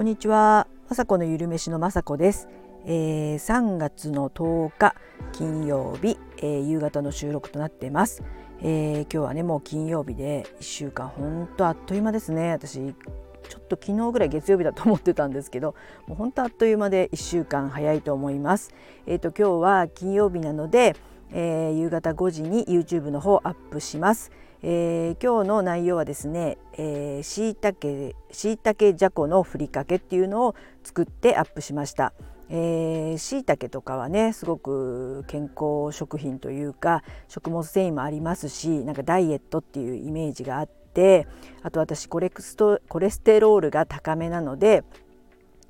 [0.00, 2.48] こんにちは、まさこのゆるめしのまさこです、
[2.86, 4.94] えー、3月の10日
[5.32, 8.22] 金曜日、えー、夕方の収録となっています、
[8.62, 12.52] えー、今日はねもう金曜日で1週間ほんとあっという間ですね。
[12.52, 15.74] 私ちょっと昨日ぐらい月曜日だと思ってたんですけど
[16.06, 18.72] もう本当あっという間で1週間早いと思います。
[19.06, 20.96] えっ、と今日は金曜日なので、
[21.30, 24.30] え夕方5時に YouTube の方アップします。
[24.62, 26.58] えー、今日の内容はですね
[27.22, 32.12] しいたけしいたけじゃこのふりかけっていうのを作ってアップしました。
[32.50, 32.52] し
[33.38, 41.28] いたけとかはねすごく健康食品というか食物繊維もありますしなんかダイエットっていうイメージがあって
[41.62, 42.56] あと私コレス
[43.20, 44.82] テロールが高めなので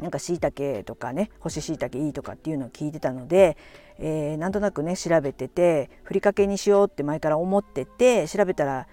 [0.00, 3.56] なんかしいたけとかね干ししいたけいいとかっていうのを聞いてたので、
[3.98, 8.86] えー、なんとなくね調べててふりかけにしようって前から思ってて調べたら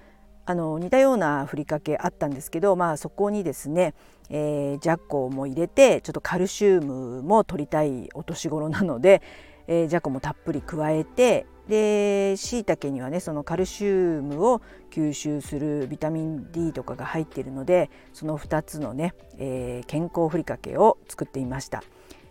[0.45, 3.93] あの似たようなふりかけあったんですけど、まあ、そこにですね、
[4.29, 9.21] えー、ジャッコも入れてちょっとカルシウムも取りたいお年頃なので、
[9.67, 21.83] えー、ジャコもたっぷり加えてでしいたけにはねそのカルシウムを吸収するビタミン D とかが入っているのでその2つのね、えー、健康ふりかけを作っていました。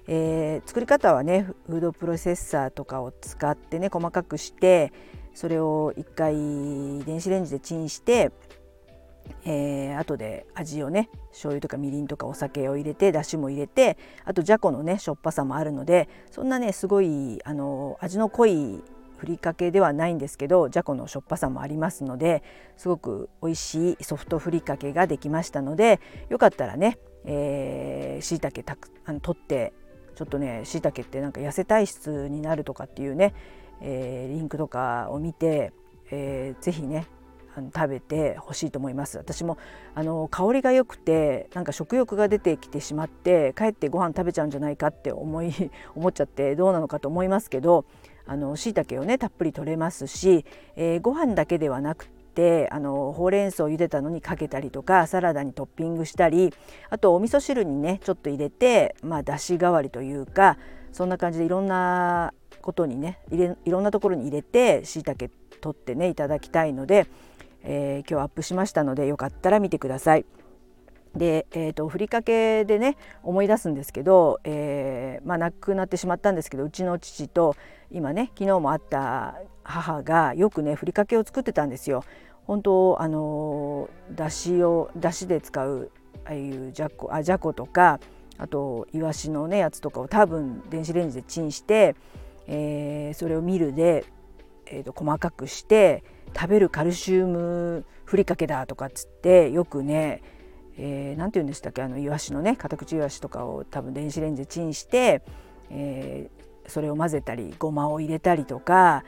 [0.08, 4.92] えー、作り方はねフードプロセッサーとかを使ってね細かくして
[5.34, 8.30] それを1回電子レンジでチンして
[9.44, 18.82] えー、後で味をね醤油とかみりんとかお酒を入れてだしも入れてあとじゃこのねしょっぱさもあるのでそんなねすごいあの味の濃い
[19.16, 22.42] ふりかけではないんですけどじゃこのしょっぱさもありますので
[22.76, 26.98] すごく美味しいソフトふりかけができましたのでよかったらね
[28.20, 28.76] しいたけ取
[29.32, 29.72] って
[30.14, 33.34] ちょっとねしいたけってなんか痩せ体質になるとかっていうね、
[33.80, 35.72] えー、リンクとかを見て、
[36.10, 37.06] えー、ぜひね
[37.74, 39.16] 食べてほしいと思います。
[39.16, 39.56] 私も
[39.94, 45.52] あの香りが良くてなんか食欲が出てきてしまって帰ってご飯食べちゃうんじゃないかって思い
[45.96, 47.84] 思っちゃってどうなのかと思いますけど
[48.26, 50.44] あの椎茸をねたっぷり取れますし、
[50.76, 56.52] えー、ご飯だけではなくてあのほうれん草を茹でたのにかけたりとかサラダにトッピングしたり
[56.90, 60.58] あとお味噌汁にねちょっと入れてまあだし代わりというか
[60.92, 67.06] そんな感じでいろんなことにね入れいろんなところに入れてしいたけ取ってねいただきたいので、
[67.62, 70.26] えー、今日アップしましたのでよかったら見てください。
[71.14, 77.56] で、えーと、ふりかけでね思い出すんですけど、えー、まあ、亡くなってしまったんですけどうちの父と
[77.90, 82.04] 今ね昨日も会った母がよくねふりかけを作ってたんですよ。
[82.46, 85.90] 本当あのだしをだしで使う
[86.24, 87.98] ああいうじゃこあじゃことか
[88.38, 91.96] あといわしのねやつとかを多分電子レンジでチンして、
[92.46, 94.04] えー、それをミルで、
[94.66, 100.22] えーと細かくして食べるカルシウムふりかけだとかっつってよくね
[100.78, 105.22] えー、て言うんでしたっけあのイワシのねカタクチイワシとかを多分電子レンジでチンして、
[105.70, 109.04] えー、それを混ぜたりごまを入れたりとか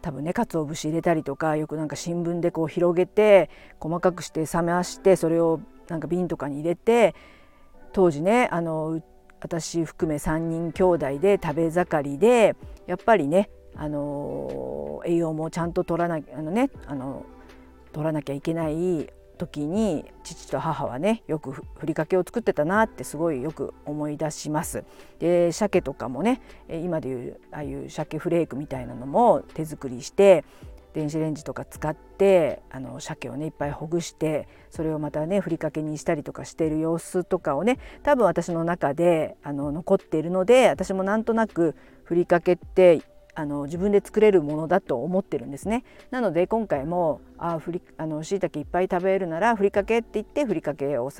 [0.00, 7.14] 多分ね鰹節入れたりとかよくなんか新聞でこう広げて細かくして冷ましてそれをなんか瓶とかに入れて
[7.92, 9.00] 当時ねあの
[9.40, 12.56] 私含め3人兄弟で食べ盛りで
[12.86, 17.24] やっぱりねあの栄養もちゃんと取らなあのねあの
[17.92, 19.08] 取らなきゃいけない
[19.42, 24.84] 時に父と母はねよくふりかけを作ってたなってすごいよく思い出します。
[25.18, 30.44] で鮭とかもね今でいうああいう鮭フレークみたいなのも手作りして
[30.92, 41.74] 電子レンジとか使ってあの鮭をねいっぱいほぐしてそれをまたねふりかけにしたりとかしている様子とかをね多分私の中であの残っているので私もなんとなく
[42.04, 43.00] ふりかけって
[43.34, 45.84] あの自分で作れるものだと思ってるんですね。
[46.10, 51.10] なので今回もあふりあの椎茸いっぱい食べるならふりかけって言ってふりかけを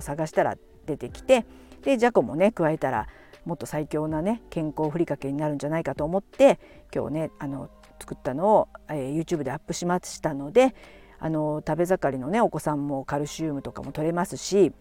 [0.00, 0.56] 探したら
[0.86, 1.44] 出てきて
[1.82, 3.08] でじゃこもね加えたら
[3.44, 6.58] もっと最強なね健康ふりかけになるんじゃないかと思って
[6.94, 10.74] 今日ねあの作ったのを、えー、YouTube でアップしましたので
[11.18, 14.72] あの食べ盛りのねお子さんもカルシウムとかも取れますし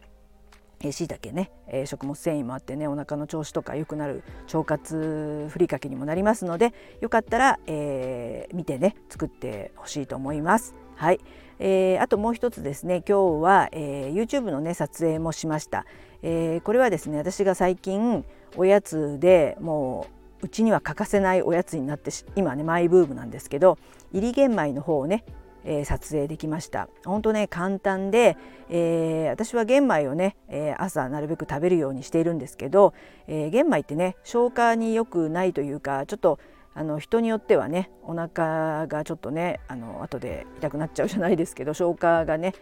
[0.91, 4.23] しいたけね、えー、食物繊維もあってねお腹の調子とか良くなる
[4.53, 10.75] 腸活ふりかけにもなりますのでよかったら、えー、見てね作ってほしいと思います。
[10.95, 11.19] はい、
[11.59, 15.85] えー、あともう一つですね今日は、えー、YouTube のね撮影もしました、
[16.21, 18.23] えー、これはですね私が最近
[18.55, 20.07] おやつでも
[20.41, 23.77] ううちには欠かせないおやつになって今ねマイブームなんですけど
[24.13, 25.25] 入り玄米の方をね
[25.65, 26.87] えー、撮影できました。
[27.03, 28.37] 本当ね簡単で、
[28.69, 32.93] えー、私は玄米をね、えー、朝なるべく食べるようにしているんですけど、
[33.27, 36.39] え玄米ってね消化に良くないというかちょっと
[36.75, 42.53] あの人によってはねお腹がちょっとねあの後で痛くなっちゃうじゃないですけど消化がね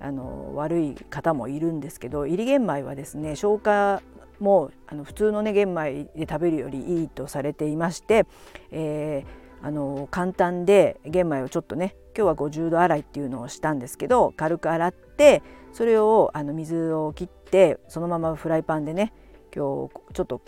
[0.00, 4.02] あの悪い方もいるんですけど入り玄米はですね消化
[4.40, 8.26] もあの普通のね玄米で食べるよりいいとされていまして、
[8.70, 19.12] えー、あの簡単で玄米をちょっとね今日は50度洗いっていうのをしたんですけど軽く洗ってそれをあの水を切ってそのままフライパンでね
[19.54, 20.40] 今日ちょっと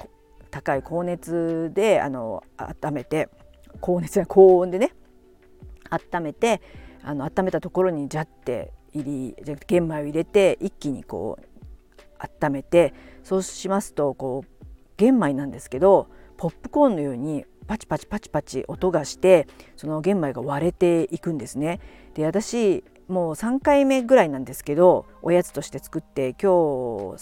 [0.50, 3.28] 高い高熱であの温めて
[3.80, 4.92] 高熱や高温でね
[5.90, 6.60] 温めて
[7.02, 11.44] あの温めたところにジャッて入り玄米を入れて一気にこう
[12.18, 14.66] 温めてそうしますとこう
[14.96, 19.46] 玄米なんですけどポップコーンのようにパチパチパチパチ音がして
[19.76, 21.78] その玄米が割れていくんですね。
[22.14, 26.44] で私もう3回目ぐらいなんですけどおやつとして作って今日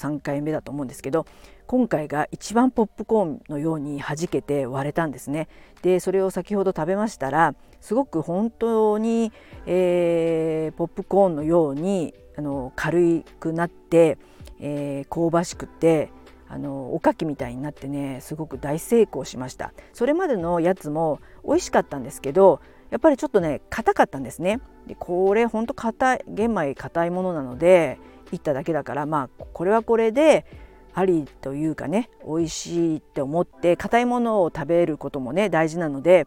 [0.01, 1.27] 3回目だと思うんですけど
[1.67, 5.49] 今回が一番ポップコーンのように弾けて割れたんですね。
[5.83, 9.33] でそれを先ほど食べましたらすごく本当に、
[9.67, 14.17] えー、ポップコーンのようにあの軽くなって、
[14.61, 16.11] えー、香ばしくて
[16.49, 19.73] あのおかきみたいになってねすごく大成功しました。
[19.93, 22.61] それまでのやつも美味しかったんですけど
[22.91, 24.61] やっぱりちょっとね硬かったんですね。
[24.87, 27.99] でこれほんと硬い玄米硬いものなので
[28.33, 30.47] いっただけだからまあこれはこれで
[30.95, 36.27] ありというかね美味しいって思って硬いものを食べることもね大事なので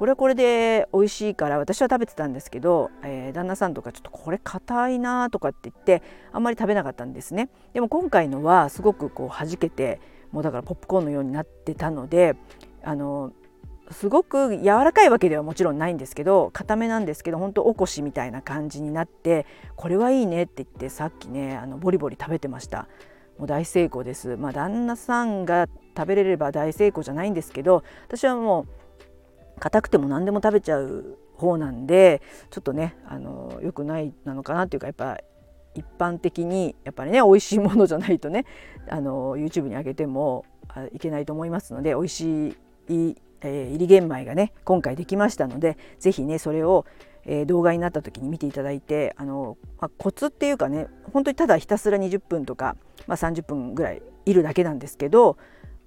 [0.00, 6.02] これはこれで美味しいから私は食べてたんですけど、えー、旦那さんとかちょっとこれ硬いなとかって言って
[6.32, 10.00] あんまり食べなかったんですねでも今回のはすごくこう弾けて
[10.32, 12.34] もうだからポップコーンのようになってたので
[12.82, 13.34] あの
[13.90, 19.44] すごく柔らかいわけではもちろんないんですけど固めなんですけど本当おこしみたいな感じになって
[19.76, 22.88] これはいいねって言ってさっきねあのボリボリ食べてました
[23.36, 24.36] もう大成功です。
[24.36, 28.80] まあ、旦那さんが食べれれば大成功じゃないんですけど私はもう
[29.60, 35.18] 硬くても何でも食べちゃう方なんでちょっとねあの良くないなのかなっていうかやっぱ
[35.74, 38.44] 一般的にやっぱりね美味しいものじゃないとね
[38.88, 40.44] あの YouTube に上げても
[40.92, 42.56] いけないと思いますので美味しい、
[42.88, 46.84] えー、入り玄米がね今回できましたので是非ねそれを
[47.24, 52.76] えー、動画になった時に見ていただいてあの、まあ、コツっていうかね本当にただひたすら20分とか、
[53.06, 55.36] まあ、30分ぐらいいるだけなんですけど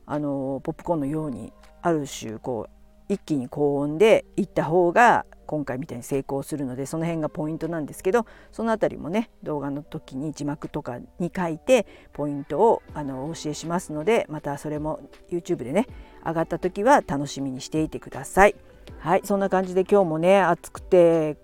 [0.05, 2.72] あのポップコーンのようにある種こう
[3.09, 15.88] 一気に高温でいった方が今回みたいに成功するのでその辺がポイントなんですけどその辺りもね動画の時に字幕とかに書いてポイントをあのお教えしますのでまたそれも YouTube でね
[16.25, 18.55] 上がった時は楽しみにしていてください。
[19.00, 21.38] はいそんな感じで今日もね暑くて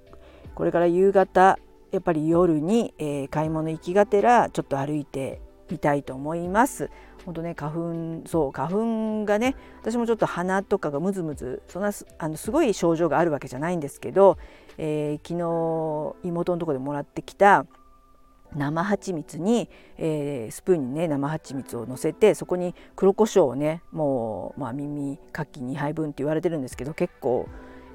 [0.56, 1.60] これから夕方
[1.92, 6.90] やっぱり夜に、えー、買い物行きがてらちょっと歩いてみたいと思います。
[7.26, 14.38] 本当ね花粉そう花粉がね私もちょっと鼻とかがムズムズそんなあのすごい症状があるわけじゃないんですけど、
[14.78, 17.66] えー、昨日妹のとこでもらってきた
[18.56, 27.48] 生蜂蜜に、えー、スプーンにね生蜂蜜をのせてそこに黒胡椒をねもう、まあ、耳かき2杯分って言われてるんですけど結構、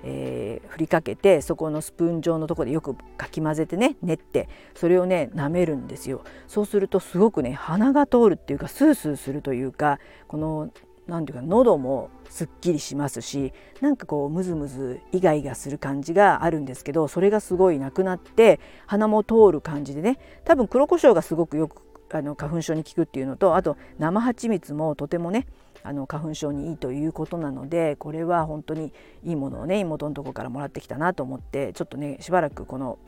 [0.07, 6.23] えー、振りかけてそこのスプーン状のとこでよくかき混ぜてね練ってそれをね舐めるんですよ。
[6.47, 9.99] そうするとすごくね鼻が通るっていうかスースーするというか
[10.29, 10.71] この
[11.07, 25.47] 何ていうか喉もすっきりしますしなんかこうムズムズイガイガする感じがあるんですけどそれがすごいなくなって鼻も通る感じでね多分黒胡椒がすごくよくあの花粉症に効くっていうのとあと生蜂蜜もとてもね
[25.85, 32.99] あの花粉症にいいということなのでこれは本当にいいものをね妹のとこからもらってきたなと思ってちょっとねしばらくこの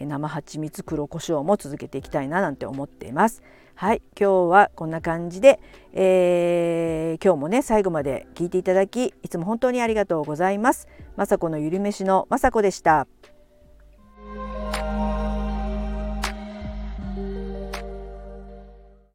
[0.00, 3.42] 生蜂蜜黒胡椒も続けていきたいななんて思っています。
[3.74, 5.60] はい今日はこんな感じで、
[5.92, 10.88] えー、今日もね最後まで聞いていただきいつも本当にありがとうございます。
[11.16, 13.06] まさこのゆりめしのまさこでした。